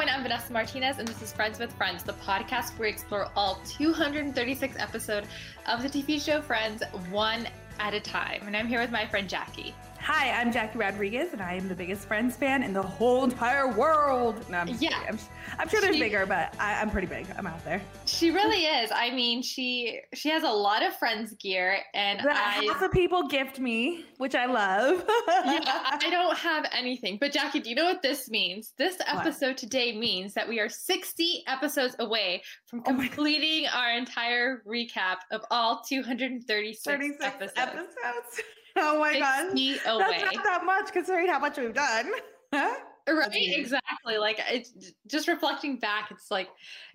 [0.00, 3.28] everyone, I'm Vanessa Martinez, and this is Friends with Friends, the podcast where we explore
[3.36, 5.26] all 236 episodes
[5.66, 7.46] of the TV show Friends one
[7.78, 8.40] at a time.
[8.46, 9.74] And I'm here with my friend Jackie.
[10.02, 13.70] Hi, I'm Jackie Rodriguez, and I am the biggest Friends fan in the whole entire
[13.70, 14.42] world.
[14.48, 15.18] No, I'm yeah, I'm,
[15.58, 17.26] I'm, sure there's she, bigger, but I, am pretty big.
[17.36, 17.82] I'm out there.
[18.06, 18.90] She really is.
[18.94, 23.28] I mean, she she has a lot of Friends gear, and I, half of people
[23.28, 25.04] gift me, which I love.
[25.28, 27.18] yeah, I don't have anything.
[27.20, 28.72] But Jackie, do you know what this means?
[28.78, 29.58] This episode what?
[29.58, 35.18] today means that we are 60 episodes away from oh completing oh our entire recap
[35.30, 36.88] of all 236
[37.22, 37.52] episodes.
[37.54, 38.40] episodes.
[38.80, 39.76] Oh my god, away.
[39.84, 42.10] That's not that much considering how much we've done.
[42.52, 44.18] right, exactly.
[44.18, 44.72] Like it's
[45.06, 46.10] just reflecting back.
[46.10, 46.48] It's like,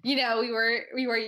[0.03, 1.19] you know, we were we were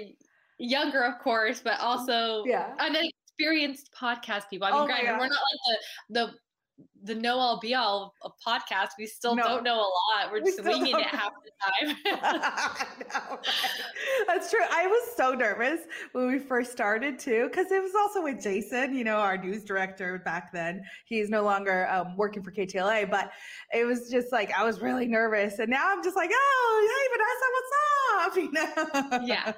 [0.57, 2.73] younger, of course, but also yeah.
[2.79, 4.67] unexperienced podcast people.
[4.67, 5.79] I oh mean, oh granted, we're not like
[6.09, 6.33] the the
[7.07, 8.89] the know all be all of podcast.
[8.99, 9.43] We still no.
[9.43, 10.31] don't know a lot.
[10.31, 11.97] We're just we winging it half the time.
[12.05, 13.41] no, right.
[14.27, 14.59] That's true.
[14.69, 15.81] I was so nervous
[16.11, 19.63] when we first started too, because it was also with Jason, you know, our news
[19.63, 20.83] director back then.
[21.05, 23.31] He's no longer um, working for KTLA, but
[23.73, 27.07] it was just like I was really nervous, and now I'm just like, oh, hey,
[27.15, 28.37] Vanessa, what's up?
[28.37, 29.25] You know?
[29.25, 29.53] Yeah,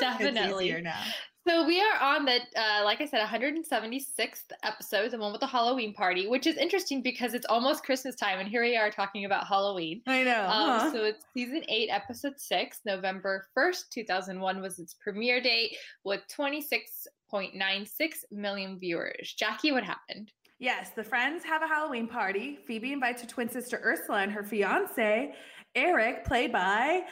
[0.00, 0.66] definitely.
[0.66, 1.02] easier now.
[1.46, 5.46] So we are on the, uh, like I said, 176th episode, the one with the
[5.46, 9.26] Halloween party, which is interesting because it's almost Christmas time, and here we are talking
[9.26, 10.00] about Halloween.
[10.06, 10.40] I know.
[10.44, 10.92] Um, huh?
[10.92, 18.14] So it's season eight, episode six, November 1st, 2001 was its premiere date with 26.96
[18.32, 19.34] million viewers.
[19.38, 20.32] Jackie, what happened?
[20.58, 22.58] Yes, the friends have a Halloween party.
[22.66, 25.34] Phoebe invites her twin sister Ursula and her fiance,
[25.74, 27.02] Eric, played by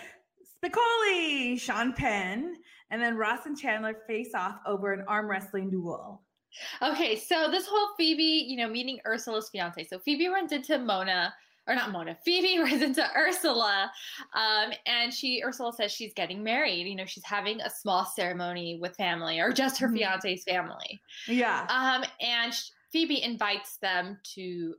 [0.65, 2.55] Spicoli, Sean Penn,
[2.93, 6.23] and then Ross and Chandler face off over an arm wrestling duel.
[6.83, 9.85] Okay, so this whole Phoebe, you know, meeting Ursula's fiance.
[9.85, 11.33] So Phoebe runs into Mona,
[11.67, 12.15] or not Mona.
[12.25, 13.91] Phoebe runs into Ursula,
[14.35, 16.87] um, and she Ursula says she's getting married.
[16.87, 19.97] You know, she's having a small ceremony with family, or just her mm-hmm.
[19.97, 21.01] fiance's family.
[21.27, 21.67] Yeah.
[21.71, 22.53] Um, and
[22.93, 24.75] Phoebe invites them to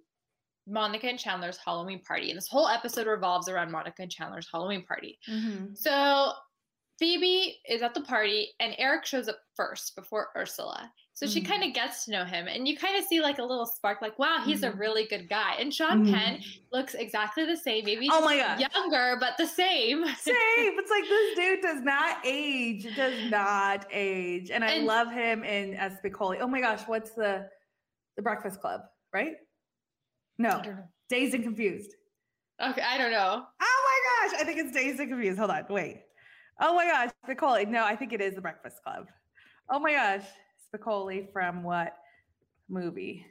[0.67, 2.29] Monica and Chandler's Halloween party.
[2.29, 5.17] And this whole episode revolves around Monica and Chandler's Halloween party.
[5.27, 5.73] Mm-hmm.
[5.73, 6.33] So
[7.03, 10.89] Phoebe is at the party and Eric shows up first before Ursula.
[11.11, 11.33] So mm-hmm.
[11.33, 13.65] she kind of gets to know him and you kind of see like a little
[13.65, 14.73] spark like wow, he's mm-hmm.
[14.73, 15.55] a really good guy.
[15.59, 16.13] And Sean mm-hmm.
[16.13, 16.39] Penn
[16.71, 18.63] looks exactly the same, maybe oh my God.
[18.73, 20.05] younger but the same.
[20.17, 20.35] Same.
[20.57, 22.87] It's like this dude does not age.
[22.95, 24.49] Does not age.
[24.49, 26.37] And I and, love him in as Spicoli.
[26.39, 27.49] Oh my gosh, what's the
[28.15, 28.79] the Breakfast Club,
[29.13, 29.33] right?
[30.37, 30.61] No.
[31.09, 31.95] Dazed and Confused.
[32.61, 33.43] Okay, I don't know.
[33.61, 35.37] Oh my gosh, I think it's Dazed and Confused.
[35.37, 36.03] Hold on, wait.
[36.59, 37.67] Oh my gosh, Spicoli.
[37.67, 39.07] No, I think it is the Breakfast Club.
[39.69, 40.25] Oh my gosh,
[40.73, 41.93] Spicoli from what
[42.69, 43.25] movie?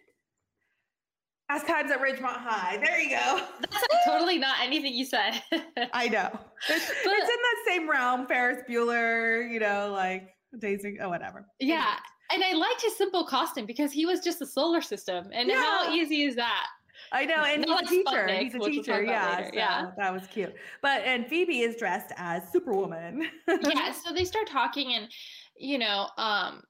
[1.49, 2.79] Fast Times at Ridgemont High.
[2.79, 3.41] There you go.
[3.61, 5.43] That's like totally not anything you said.
[5.93, 6.31] I know.
[6.69, 8.27] It's, but, it's, in that same realm.
[8.27, 11.47] Ferris Bueller, you know, like Daisy, oh, whatever.
[11.61, 11.97] Yeah.
[12.33, 15.29] And I liked his simple costume because he was just a solar system.
[15.33, 15.61] And yeah.
[15.61, 16.67] how easy is that?
[17.13, 18.29] I know, and he's a teacher.
[18.29, 19.45] He's a teacher, yeah.
[19.45, 20.55] So yeah, that was cute.
[20.81, 23.29] But and Phoebe is dressed as Superwoman.
[23.47, 25.09] yeah, so they start talking, and
[25.57, 26.63] you know, um,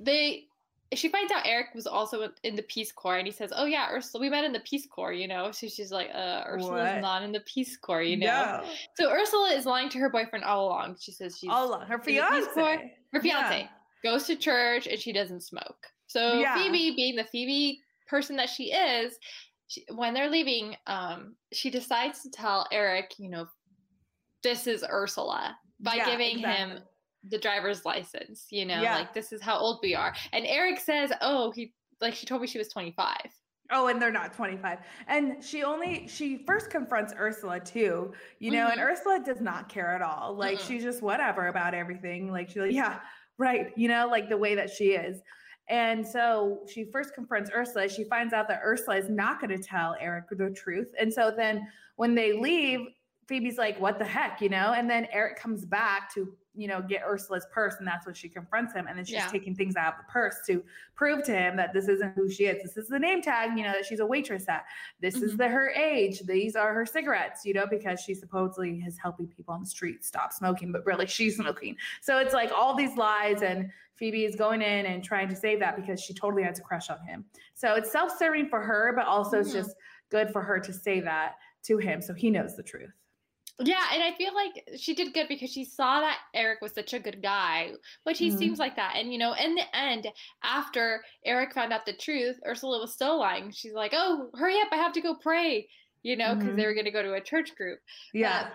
[0.00, 0.44] they
[0.92, 3.88] she finds out Eric was also in the Peace Corps, and he says, "Oh yeah,
[3.90, 7.22] Ursula, we met in the Peace Corps." You know, so she's like, "Uh, Ursula's not
[7.22, 8.68] in the Peace Corps." You know, no.
[8.96, 10.96] so Ursula is lying to her boyfriend all along.
[11.00, 11.86] She says she's all along.
[11.86, 12.50] Her fiance,
[13.12, 13.68] her fiance yeah.
[14.02, 15.86] goes to church and she doesn't smoke.
[16.06, 16.56] So yeah.
[16.56, 19.16] Phoebe, being the Phoebe person that she is,
[19.66, 23.46] she, when they're leaving, um, she decides to tell Eric, you know,
[24.42, 26.76] this is Ursula by yeah, giving exactly.
[26.76, 26.82] him
[27.28, 28.96] the driver's license, you know, yeah.
[28.96, 30.14] like this is how old we are.
[30.32, 33.16] And Eric says, oh, he, like she told me she was 25.
[33.70, 34.78] Oh, and they're not 25.
[35.08, 38.78] And she only she first confronts Ursula too, you know, mm-hmm.
[38.78, 40.34] and Ursula does not care at all.
[40.36, 40.68] Like mm-hmm.
[40.68, 42.30] she's just whatever about everything.
[42.30, 43.00] Like she's like, yeah,
[43.38, 45.20] right, you know, like the way that she is.
[45.68, 47.88] And so she first confronts Ursula.
[47.88, 50.92] She finds out that Ursula is not going to tell Eric the truth.
[51.00, 51.66] And so then
[51.96, 52.80] when they leave,
[53.26, 54.74] Phoebe's like, what the heck, you know?
[54.76, 58.28] And then Eric comes back to you know, get Ursula's purse, and that's when she
[58.28, 58.86] confronts him.
[58.86, 59.28] And then she's yeah.
[59.28, 60.62] taking things out of the purse to
[60.94, 62.62] prove to him that this isn't who she is.
[62.62, 64.64] This is the name tag, you know, that she's a waitress at.
[65.00, 65.24] This mm-hmm.
[65.24, 66.20] is the her age.
[66.26, 70.04] These are her cigarettes, you know, because she supposedly is helping people on the street
[70.04, 71.76] stop smoking, but really she's smoking.
[72.00, 75.60] So it's like all these lies, and Phoebe is going in and trying to save
[75.60, 77.24] that because she totally has a crush on him.
[77.54, 79.46] So it's self-serving for her, but also mm-hmm.
[79.46, 79.76] it's just
[80.10, 81.34] good for her to say that
[81.64, 82.92] to him so he knows the truth.
[83.60, 86.92] Yeah, and I feel like she did good because she saw that Eric was such
[86.92, 87.70] a good guy,
[88.02, 88.38] which he mm-hmm.
[88.38, 88.96] seems like that.
[88.96, 90.08] And you know, in the end,
[90.42, 93.52] after Eric found out the truth, Ursula was still lying.
[93.52, 94.68] She's like, "Oh, hurry up!
[94.72, 95.68] I have to go pray,"
[96.02, 96.56] you know, because mm-hmm.
[96.56, 97.78] they were going to go to a church group.
[98.12, 98.48] Yeah.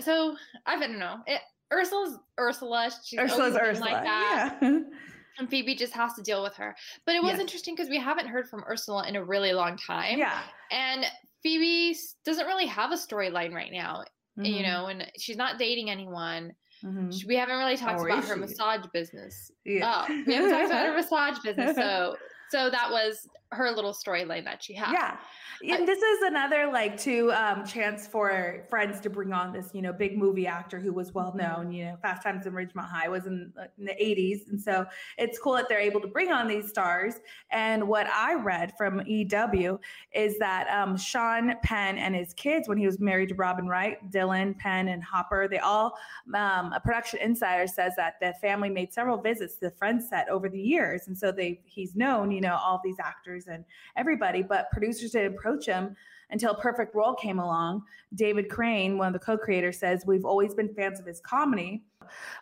[0.00, 0.36] so
[0.66, 1.16] I don't know.
[1.26, 1.40] It,
[1.72, 2.90] Ursula's Ursula.
[3.04, 3.90] She's Ursula's Ursula.
[3.90, 4.58] Like that.
[4.62, 4.80] Yeah.
[5.38, 6.76] and Phoebe just has to deal with her.
[7.06, 7.40] But it was yes.
[7.40, 10.18] interesting because we haven't heard from Ursula in a really long time.
[10.18, 10.40] Yeah.
[10.70, 11.04] And
[11.42, 14.02] Phoebe doesn't really have a storyline right now,
[14.38, 14.44] mm-hmm.
[14.44, 16.52] you know, and she's not dating anyone.
[16.84, 17.10] Mm-hmm.
[17.26, 18.40] We haven't really talked oh, about her she?
[18.40, 19.50] massage business.
[19.64, 20.06] Yeah.
[20.08, 21.76] Oh, we haven't talked about her massage business.
[21.76, 22.16] So,
[22.54, 24.92] so that was her little storyline that she had.
[24.92, 25.16] Yeah.
[25.62, 29.80] And this is another like to um, chance for friends to bring on this you
[29.80, 33.08] know big movie actor who was well known you know fast times in ridgemont high
[33.08, 34.84] was in, uh, in, the 80s and so
[35.16, 37.14] it's cool that they're able to bring on these stars.
[37.50, 39.80] And what i read from ew
[40.12, 44.10] is that um, sean penn and his kids when he was married to robin wright
[44.10, 45.96] dylan penn and hopper they all
[46.34, 50.28] um, a production insider says that the family made several visits to the friends set
[50.28, 51.06] over the years.
[51.06, 53.64] And so they he's known you know all these actors and
[53.96, 55.96] everybody but producers didn't approach him
[56.30, 57.82] until Perfect Role came along.
[58.14, 61.84] David Crane, one of the co-creators, says we've always been fans of his comedy.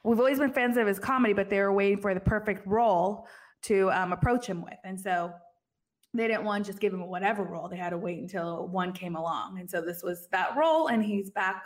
[0.04, 3.26] We've always been fans of his comedy, but they were waiting for the perfect role
[3.62, 5.32] to um, approach him with, and so
[6.14, 7.68] they didn't want to just give him whatever role.
[7.68, 11.04] They had to wait until one came along, and so this was that role, and
[11.04, 11.64] he's back.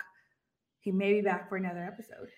[0.80, 2.28] He may be back for another episode.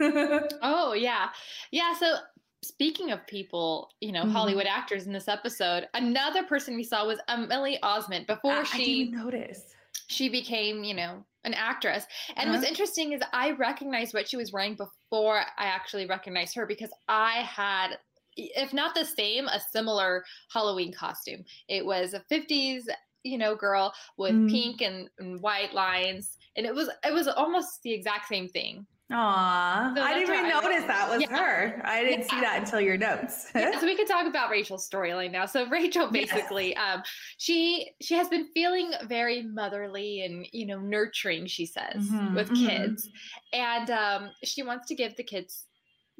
[0.62, 1.28] oh yeah,
[1.70, 1.94] yeah.
[1.94, 2.16] So
[2.62, 4.32] speaking of people, you know, mm-hmm.
[4.32, 9.12] Hollywood actors in this episode, another person we saw was Emily Osment before I, she
[9.14, 9.62] I notice
[10.08, 12.04] she became, you know, an actress.
[12.36, 12.58] And uh-huh.
[12.58, 16.90] what's interesting is I recognized what she was wearing before I actually recognized her because
[17.08, 17.96] I had
[18.36, 21.44] if not the same, a similar Halloween costume.
[21.68, 22.82] It was a 50s,
[23.22, 24.50] you know, girl with mm.
[24.50, 26.36] pink and, and white lines.
[26.56, 28.86] And it was it was almost the exact same thing.
[29.12, 31.36] Aw, so I didn't even notice that was yeah.
[31.36, 31.82] her.
[31.84, 32.30] I didn't yeah.
[32.30, 33.50] see that until your notes.
[33.54, 35.46] yeah, so we could talk about Rachel's storyline now.
[35.46, 36.78] So Rachel basically, yes.
[36.78, 37.02] um,
[37.36, 41.46] she she has been feeling very motherly and you know nurturing.
[41.46, 42.66] She says mm-hmm, with mm-hmm.
[42.66, 43.08] kids,
[43.52, 45.66] and um, she wants to give the kids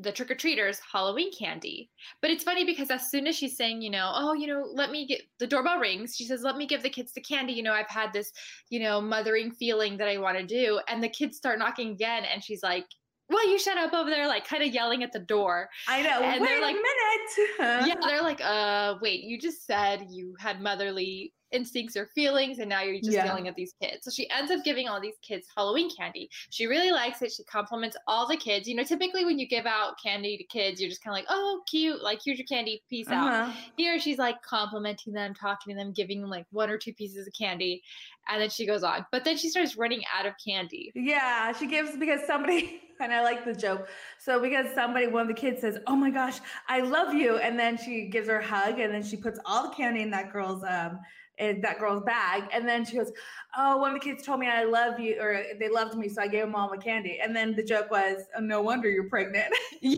[0.01, 1.91] the trick or treaters Halloween candy.
[2.23, 4.91] But it's funny because as soon as she's saying, you know, oh, you know, let
[4.91, 7.53] me get the doorbell rings, she says, let me give the kids the candy.
[7.53, 8.33] You know, I've had this,
[8.71, 10.81] you know, mothering feeling that I want to do.
[10.89, 12.25] And the kids start knocking again.
[12.25, 12.87] And she's like,
[13.29, 15.69] well, you shut up over there, like kind of yelling at the door.
[15.89, 16.21] I know.
[16.21, 17.87] And wait they're like, a minute.
[17.89, 22.69] yeah, they're like, uh, wait, you just said you had motherly instincts or feelings and
[22.69, 23.25] now you're just yeah.
[23.25, 24.05] yelling at these kids.
[24.05, 26.31] So she ends up giving all these kids halloween candy.
[26.51, 27.33] She really likes it.
[27.33, 28.69] She compliments all the kids.
[28.69, 31.27] You know typically when you give out candy to kids you're just kind of like
[31.29, 32.03] oh cute.
[32.03, 32.83] Like here's your candy.
[32.89, 33.17] Peace uh-huh.
[33.17, 36.93] out here she's like complimenting them talking to them giving them like one or two
[36.93, 37.83] pieces of candy
[38.29, 39.05] and then she goes on.
[39.11, 40.93] But then she starts running out of candy.
[40.95, 43.89] Yeah she gives because somebody and I like the joke.
[44.19, 46.39] So because somebody, one of the kids says, "Oh my gosh,
[46.69, 49.69] I love you," and then she gives her a hug, and then she puts all
[49.69, 51.01] the candy in that girl's um
[51.41, 52.45] in that girl's bag.
[52.53, 53.11] And then she goes,
[53.57, 56.23] Oh, one of the kids told me I love you, or they loved me, so
[56.23, 57.19] I gave them all my candy.
[57.21, 59.53] And then the joke was, oh, No wonder you're pregnant.
[59.83, 59.97] Yeah,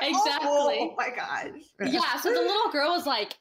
[0.00, 0.48] like, exactly.
[0.48, 1.50] Oh, oh, my gosh.
[1.84, 2.16] yeah.
[2.20, 3.34] So the little girl was like,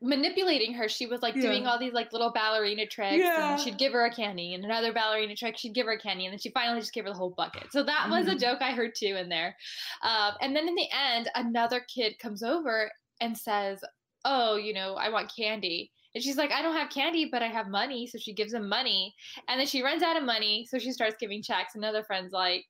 [0.00, 1.42] manipulating her she was like yeah.
[1.42, 3.52] doing all these like little ballerina tricks yeah.
[3.52, 6.26] and she'd give her a candy and another ballerina trick she'd give her a candy
[6.26, 8.12] and then she finally just gave her the whole bucket so that mm-hmm.
[8.12, 8.38] was a mm-hmm.
[8.38, 9.56] joke i heard too in there
[10.02, 12.90] um, and then in the end another kid comes over
[13.20, 13.80] and says
[14.24, 17.46] oh you know i want candy and she's like, I don't have candy, but I
[17.46, 18.06] have money.
[18.06, 19.14] So she gives him money.
[19.48, 20.66] And then she runs out of money.
[20.68, 21.74] So she starts giving checks.
[21.74, 22.64] Another friend's like,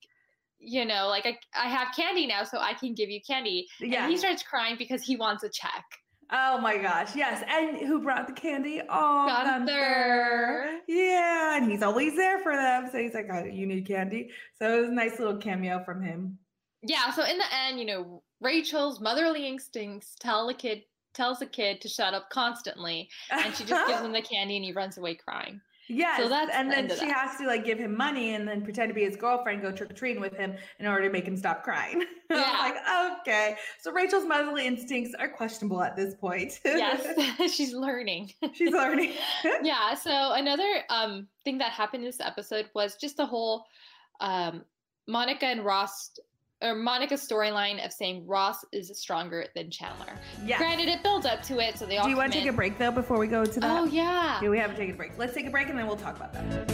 [0.58, 3.66] you know, like I, I have candy now, so I can give you candy.
[3.80, 4.02] Yeah.
[4.02, 5.84] And he starts crying because he wants a check.
[6.32, 7.42] Oh my gosh, yes.
[7.48, 8.80] And who brought the candy?
[8.88, 9.66] Oh, Gunther.
[9.66, 10.80] Gunther.
[10.86, 12.88] Yeah, and he's always there for them.
[12.92, 14.30] So he's like, oh, you need candy.
[14.56, 16.38] So it was a nice little cameo from him.
[16.82, 20.82] Yeah, so in the end, you know, Rachel's motherly instincts tell the kid
[21.14, 24.64] tells the kid to shut up constantly, and she just gives him the candy, and
[24.64, 25.60] he runs away crying.
[25.92, 28.90] Yes, so that's and then she has to like give him money and then pretend
[28.90, 31.36] to be his girlfriend, go trick or treating with him in order to make him
[31.36, 32.04] stop crying.
[32.30, 32.58] Yeah.
[32.60, 33.56] like, okay.
[33.80, 36.60] So Rachel's motherly instincts are questionable at this point.
[36.64, 38.30] yes, she's learning.
[38.52, 39.14] She's learning.
[39.64, 39.94] yeah.
[39.94, 43.64] So another um thing that happened in this episode was just the whole
[44.20, 44.62] um
[45.08, 46.12] Monica and Ross
[46.62, 50.12] or Monica's storyline of saying Ross is stronger than Chandler.
[50.44, 50.58] Yeah.
[50.58, 52.04] Granted, it builds up to it, so they all.
[52.04, 53.80] Do you want to take a break though before we go to that?
[53.80, 54.40] Oh yeah.
[54.42, 55.16] Yeah, we haven't taken a break.
[55.18, 56.70] Let's take a break and then we'll talk about that.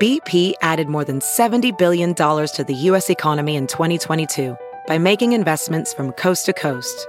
[0.00, 3.10] BP added more than $70 billion to the U.S.
[3.10, 4.56] economy in 2022
[4.86, 7.08] by making investments from coast to coast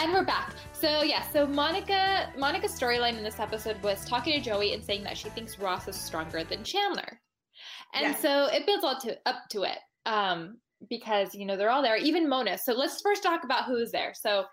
[0.00, 0.54] And we're back.
[0.72, 5.04] So yeah, so Monica Monica's storyline in this episode was talking to Joey and saying
[5.04, 7.20] that she thinks Ross is stronger than Chandler.
[7.92, 8.22] And yes.
[8.22, 9.76] so it builds all to up to it.
[10.06, 10.56] Um,
[10.88, 12.56] because you know they're all there, even Mona.
[12.56, 14.14] So let's first talk about who is there.
[14.14, 14.44] So.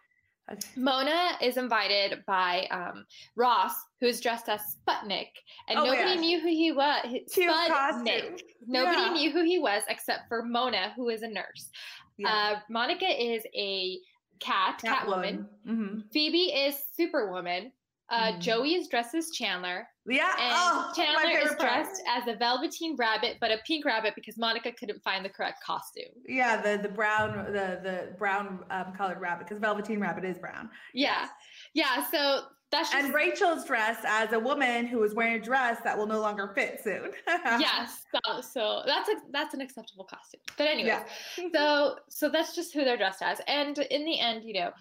[0.77, 3.03] Mona is invited by um,
[3.35, 5.27] Ross, who's dressed as Sputnik,
[5.67, 6.19] and oh, nobody yeah.
[6.21, 7.03] knew who he was.
[7.35, 8.39] Sputnik.
[8.65, 9.11] Nobody yeah.
[9.11, 11.69] knew who he was except for Mona, who is a nurse.
[12.17, 12.29] Yeah.
[12.29, 13.97] Uh, Monica is a
[14.39, 15.45] cat, Catwoman.
[15.67, 15.99] Mm-hmm.
[16.11, 17.71] Phoebe is Superwoman.
[18.09, 18.39] Uh, mm.
[18.39, 19.85] Joey is dressed as Chandler.
[20.07, 20.31] Yeah.
[20.39, 22.23] And oh, Chandler is dressed part.
[22.23, 26.05] as a velveteen rabbit, but a pink rabbit because Monica couldn't find the correct costume.
[26.25, 30.69] Yeah, the the brown the the brown um, colored rabbit because velveteen rabbit is brown.
[30.93, 31.27] Yeah,
[31.73, 32.05] yeah.
[32.09, 33.05] So that's just...
[33.05, 36.51] and Rachel's dressed as a woman who is wearing a dress that will no longer
[36.53, 37.11] fit soon.
[37.27, 40.41] yes, so, so, that's a that's an acceptable costume.
[40.57, 40.89] But anyway,
[41.37, 41.49] yeah.
[41.53, 44.71] so so that's just who they're dressed as, and in the end, you know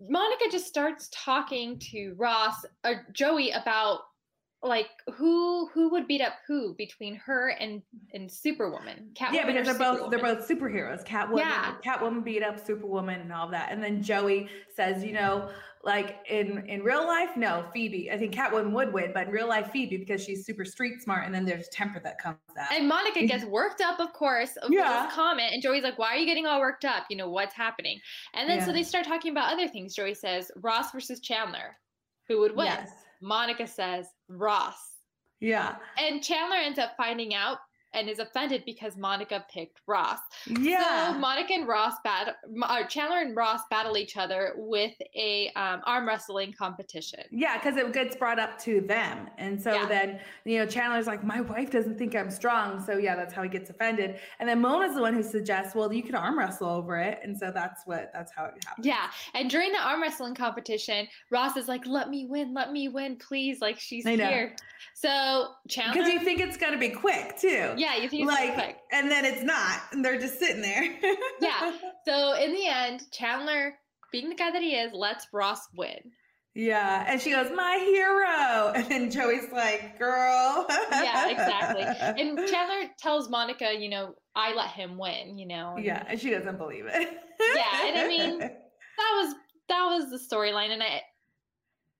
[0.00, 4.00] Monica just starts talking to Ross or Joey about
[4.64, 7.82] like who who would beat up who between her and
[8.14, 9.10] and Superwoman.
[9.14, 11.06] Catwoman yeah, because they're both they're both superheroes.
[11.06, 11.74] Catwoman, yeah.
[11.84, 13.70] Catwoman beat up Superwoman and all that.
[13.70, 15.50] And then Joey says, you know,
[15.84, 18.10] like in in real life, no, Phoebe.
[18.10, 21.26] I think Catwoman would win, but in real life, Phoebe because she's super street smart,
[21.26, 22.72] and then there's temper that comes out.
[22.72, 25.04] And Monica gets worked up, of course, over yeah.
[25.04, 27.04] this comment, and Joey's like, "Why are you getting all worked up?
[27.10, 28.00] You know what's happening?"
[28.32, 28.64] And then yeah.
[28.64, 29.94] so they start talking about other things.
[29.94, 31.76] Joey says, "Ross versus Chandler,
[32.28, 32.90] who would win?" Yes.
[33.20, 34.98] Monica says, "Ross."
[35.40, 35.76] Yeah.
[35.98, 37.58] And Chandler ends up finding out
[37.94, 40.18] and is offended because Monica picked Ross.
[40.46, 41.12] Yeah.
[41.12, 42.34] So Monica and Ross battle,
[42.70, 47.20] or Chandler and Ross battle each other with a um, arm wrestling competition.
[47.30, 49.86] Yeah, because it gets brought up to them, and so yeah.
[49.86, 53.42] then you know Chandler's like, my wife doesn't think I'm strong, so yeah, that's how
[53.42, 54.18] he gets offended.
[54.40, 57.36] And then Mona's the one who suggests, well, you can arm wrestle over it, and
[57.36, 58.86] so that's what that's how it happens.
[58.86, 62.88] Yeah, and during the arm wrestling competition, Ross is like, let me win, let me
[62.88, 64.56] win, please, like she's here.
[64.92, 67.74] So Chandler, because you think it's gonna be quick too.
[67.76, 68.76] Yeah, you think like, quick.
[68.92, 70.84] and then it's not, and they're just sitting there.
[71.40, 71.72] yeah.
[72.06, 73.74] So in the end, Chandler,
[74.12, 75.98] being the guy that he is, lets Ross win.
[76.54, 81.82] Yeah, and she goes, "My hero," and then Joey's like, "Girl." yeah, exactly.
[82.22, 85.36] And Chandler tells Monica, you know, I let him win.
[85.36, 85.74] You know.
[85.76, 87.08] And, yeah, and she doesn't believe it.
[87.56, 89.34] yeah, and I mean, that was
[89.68, 91.02] that was the storyline, and I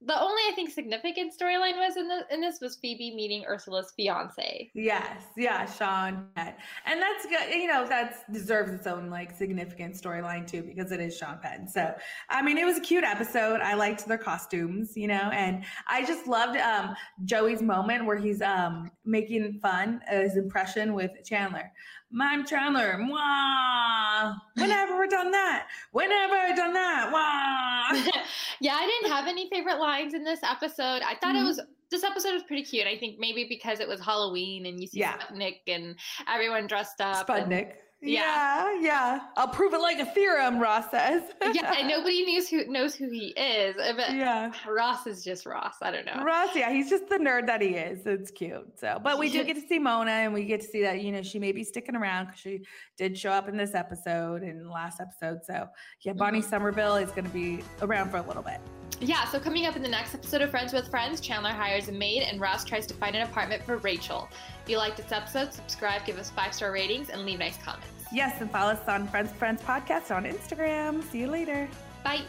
[0.06, 3.92] the only I think significant storyline was in the in this was Phoebe meeting Ursula's
[3.96, 4.70] fiance.
[4.74, 6.54] Yes, yeah, Sean, and
[6.86, 7.54] that's good.
[7.54, 11.68] You know, that deserves its own like significant storyline too because it is Sean Penn.
[11.68, 11.94] So,
[12.28, 13.60] I mean, it was a cute episode.
[13.60, 16.94] I liked their costumes, you know, and I just loved um,
[17.24, 21.72] Joey's moment where he's um, making fun his impression with Chandler.
[22.20, 22.98] I'm Chandler.
[23.08, 24.34] Wah.
[24.54, 25.66] When have I done that?
[25.92, 27.10] When have I done that?
[27.12, 28.12] Wah.
[28.60, 31.02] yeah, I didn't have any favorite lines in this episode.
[31.02, 31.44] I thought mm-hmm.
[31.44, 32.86] it was this episode was pretty cute.
[32.86, 35.18] I think maybe because it was Halloween and you see yeah.
[35.18, 35.96] Sputnik and
[36.28, 37.26] everyone dressed up.
[37.26, 37.52] Sputnik.
[37.52, 38.72] And, yeah.
[38.72, 39.20] yeah, yeah.
[39.36, 41.22] I'll prove it like a theorem, Ross says.
[41.52, 43.76] yeah, and nobody knows who knows who he is.
[43.76, 45.76] But yeah, Ross is just Ross.
[45.82, 46.22] I don't know.
[46.24, 48.06] Ross, yeah, he's just the nerd that he is.
[48.06, 48.78] It's cute.
[48.78, 51.12] So, but we do get to see Mona, and we get to see that you
[51.12, 52.60] know she may be sticking around because she
[52.96, 55.44] did show up in this episode and last episode.
[55.44, 55.68] So,
[56.02, 56.48] yeah, Bonnie mm-hmm.
[56.48, 58.60] Somerville is going to be around for a little bit.
[59.00, 61.92] Yeah, so coming up in the next episode of Friends with Friends, Chandler hires a
[61.92, 64.28] maid and Ross tries to find an apartment for Rachel.
[64.62, 67.88] If you liked this episode, subscribe, give us five star ratings, and leave nice comments.
[68.12, 71.02] Yes, and follow us on Friends Friends Podcast on Instagram.
[71.10, 71.68] See you later.
[72.02, 72.22] Bye.